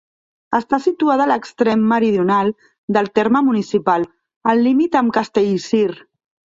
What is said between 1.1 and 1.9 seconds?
a l'extrem